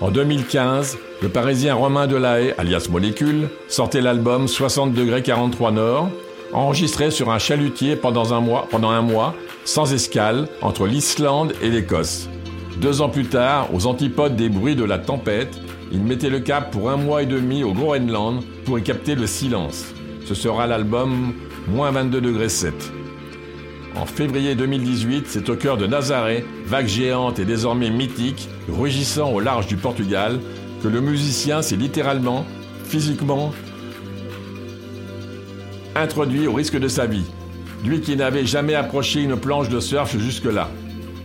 [0.00, 6.08] En 2015, le Parisien Romain Delahaye, alias Molécule, sortait l'album 60 degrés 43 Nord,
[6.52, 9.34] enregistré sur un chalutier pendant un mois,
[9.64, 12.28] sans escale, entre l'Islande et l'Écosse.
[12.78, 15.60] Deux ans plus tard, aux antipodes des bruits de la tempête,
[15.92, 19.28] il mettait le cap pour un mois et demi au Groenland pour y capter le
[19.28, 19.94] silence.
[20.26, 21.34] Ce sera l'album
[21.68, 22.74] moins 22 degrés 7.
[23.96, 29.38] En février 2018, c'est au cœur de Nazaré, vague géante et désormais mythique, rugissant au
[29.38, 30.40] large du Portugal,
[30.82, 32.44] que le musicien s'est littéralement,
[32.84, 33.52] physiquement,
[35.94, 37.24] introduit au risque de sa vie.
[37.84, 40.68] Lui qui n'avait jamais approché une planche de surf jusque-là.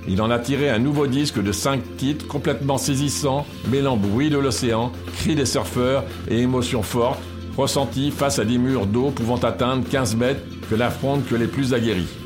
[0.08, 4.38] Il en a tiré un nouveau disque de 5 titres complètement saisissant, mêlant bruit de
[4.38, 7.20] l'océan, cris des surfeurs et émotions fortes,
[7.58, 11.74] ressenties face à des murs d'eau pouvant atteindre 15 mètres que n'affrontent que les plus
[11.74, 12.19] aguerris.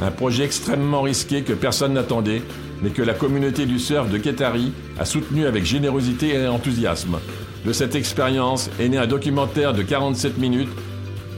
[0.00, 2.42] Un projet extrêmement risqué que personne n'attendait,
[2.82, 7.18] mais que la communauté du surf de Ketari a soutenu avec générosité et enthousiasme.
[7.64, 10.70] De cette expérience est né un documentaire de 47 minutes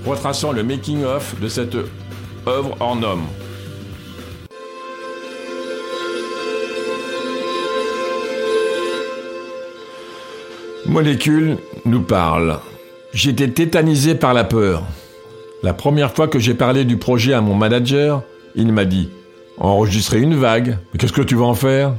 [0.05, 1.77] retraçant le making-of de cette
[2.47, 3.27] œuvre hors norme.
[10.87, 12.59] Molécule nous parle.
[13.13, 14.83] J'étais tétanisé par la peur.
[15.63, 18.23] La première fois que j'ai parlé du projet à mon manager,
[18.55, 19.11] il m'a dit
[19.59, 21.95] Enregistrer une vague, mais qu'est-ce que tu vas en faire?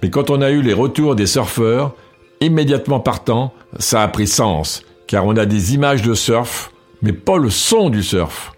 [0.00, 1.94] Mais quand on a eu les retours des surfeurs,
[2.40, 6.72] immédiatement partant, ça a pris sens, car on a des images de surf,
[7.02, 8.52] mais pas le son du surf.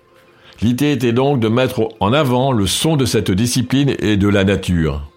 [0.63, 4.45] L'idée était donc de mettre en avant le son de cette discipline et de la
[4.45, 5.11] nature.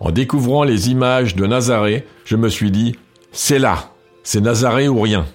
[0.00, 2.96] En découvrant les images de Nazaré, je me suis dit,
[3.32, 3.90] c'est là,
[4.22, 5.26] c'est Nazaré ou rien.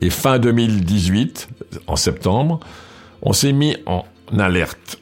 [0.00, 1.48] Et fin 2018,
[1.86, 2.60] en septembre,
[3.22, 4.04] on s'est mis en
[4.38, 4.98] alerte.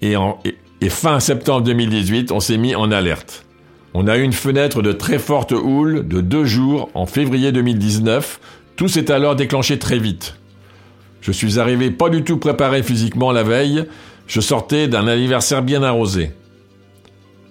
[0.00, 0.38] Et, en,
[0.80, 3.44] et, fin septembre 2018, on s'est mis en alerte.
[3.94, 8.40] On a eu une fenêtre de très forte houle de deux jours en février 2019.
[8.76, 10.36] Tout s'est alors déclenché très vite.
[11.20, 13.84] Je suis arrivé pas du tout préparé physiquement la veille.
[14.26, 16.32] Je sortais d'un anniversaire bien arrosé.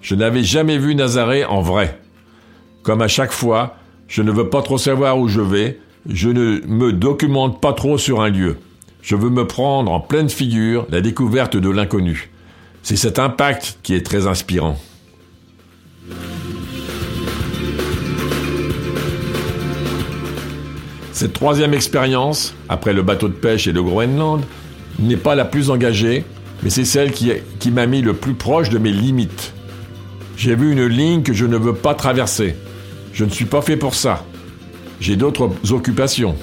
[0.02, 2.00] Je n'avais jamais vu Nazaré en vrai.
[2.84, 3.76] Comme à chaque fois,
[4.08, 5.80] je ne veux pas trop savoir où je vais.
[6.10, 8.58] Je ne me documente pas trop sur un lieu.
[9.02, 12.30] Je veux me prendre en pleine figure la découverte de l'inconnu.
[12.84, 14.78] C'est cet impact qui est très inspirant.
[21.12, 24.42] Cette troisième expérience, après le bateau de pêche et le Groenland,
[25.00, 26.24] n'est pas la plus engagée,
[26.64, 27.32] mais c'est celle qui,
[27.72, 29.54] m'a mis le plus proche de mes limites.
[30.38, 32.56] J'ai vu une ligne que je ne veux pas traverser.
[33.14, 34.26] Je ne suis pas fait pour ça.
[35.00, 36.36] J'ai d'autres occupations.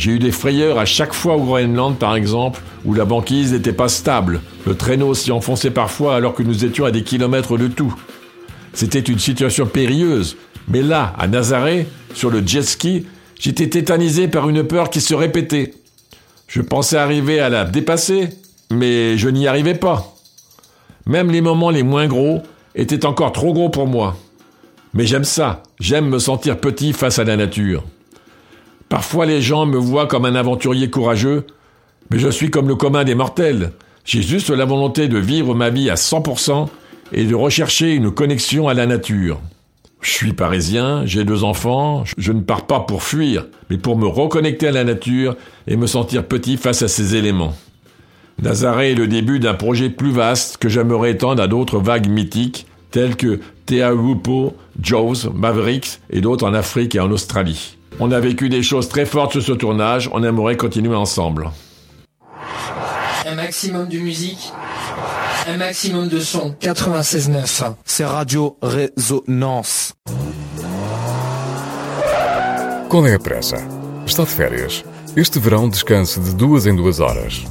[0.00, 3.74] J'ai eu des frayeurs à chaque fois au Groenland, par exemple, où la banquise n'était
[3.74, 4.40] pas stable.
[4.66, 7.94] Le traîneau s'y enfonçait parfois alors que nous étions à des kilomètres de tout.
[8.72, 10.38] C'était une situation périlleuse.
[10.68, 13.04] Mais là, à Nazaré, sur le jet ski,
[13.38, 15.74] j'étais tétanisé par une peur qui se répétait.
[16.48, 18.30] Je pensais arriver à la dépasser,
[18.70, 20.16] mais je n'y arrivais pas.
[21.04, 22.42] Même les moments les moins gros
[22.74, 24.16] étaient encore trop gros pour moi.
[24.94, 27.84] Mais j'aime ça, j'aime me sentir petit face à la nature.
[28.90, 31.46] Parfois les gens me voient comme un aventurier courageux,
[32.10, 33.70] mais je suis comme le commun des mortels.
[34.04, 36.66] J'ai juste la volonté de vivre ma vie à 100%
[37.12, 39.40] et de rechercher une connexion à la nature.
[40.00, 44.08] Je suis parisien, j'ai deux enfants, je ne pars pas pour fuir, mais pour me
[44.08, 45.36] reconnecter à la nature
[45.68, 47.54] et me sentir petit face à ces éléments.
[48.42, 52.66] Nazaré est le début d'un projet plus vaste que j'aimerais étendre à d'autres vagues mythiques,
[52.90, 57.76] telles que Teahupo, Jaws, Mavericks et d'autres en Afrique et en Australie.
[57.98, 61.50] On a vécu des choses très fortes sur ce tournage, on aimerait continuer ensemble.
[63.26, 64.52] Un maximum de musique,
[65.46, 66.54] un maximum de son.
[66.60, 67.74] 96.9.
[67.84, 69.92] C'est Radio Résonance.
[72.88, 73.56] Qual é a pressa?
[74.06, 74.84] Está de férias.
[75.16, 77.44] Este verão descanse de duas em duas horas.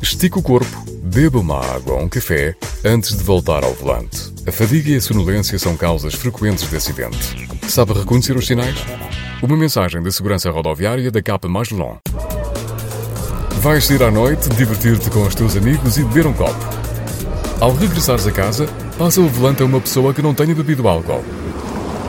[0.00, 4.32] Estique o corpo, beba uma água ou um café antes de voltar ao volante.
[4.46, 7.48] A fadiga e a sonolência são causas frequentes de acidente.
[7.68, 8.76] Sabe reconhecer os sinais?
[9.44, 11.98] Uma mensagem da segurança rodoviária da Capa Magellan.
[13.60, 16.58] Vais sair à noite, divertir-te com os teus amigos e beber um copo.
[17.60, 18.66] Ao regressares a casa,
[18.96, 21.22] passa o volante a uma pessoa que não tenha bebido álcool.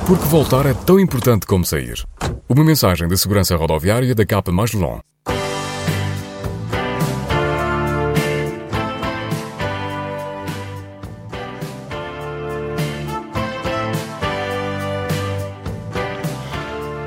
[0.07, 2.05] Porque voltar é tão importante como sair.
[2.47, 5.01] Uma mensagem da segurança rodoviária da Capa Magellan.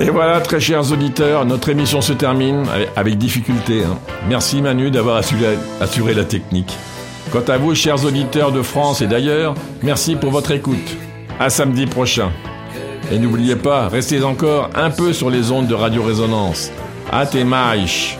[0.01, 2.63] Et voilà, très chers auditeurs, notre émission se termine
[2.95, 3.83] avec, difficulté.
[3.83, 3.97] hein.
[4.29, 6.73] Merci Manu d'avoir assuré, la technique.
[7.31, 10.95] Quant à vous, chers auditeurs de France et d'ailleurs, merci pour votre écoute.
[11.39, 12.31] À samedi prochain.
[13.11, 16.71] Et n'oubliez pas, restez encore un peu sur les ondes de Radio Résonance.
[17.11, 18.17] Até mais.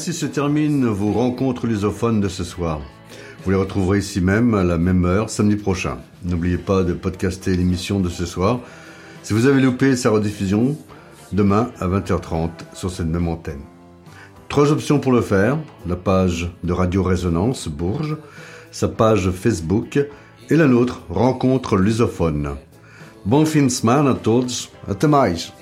[0.00, 2.80] Ainsi se terminent vos rencontres lusophones de ce soir.
[3.44, 5.98] Vous les retrouverez ici même à la même heure samedi prochain.
[6.24, 8.60] N'oubliez pas de podcaster l'émission de ce soir.
[9.22, 10.74] Si vous avez loupé sa rediffusion,
[11.32, 13.60] demain à 20h30 sur cette même antenne.
[14.48, 15.58] Trois options pour le faire.
[15.86, 18.16] La page de Radio Résonance Bourges,
[18.70, 20.02] sa page Facebook
[20.48, 22.56] et la nôtre Rencontre lusophone.
[23.26, 24.70] Bon fin de semaine à todos.
[24.88, 25.59] Até mais.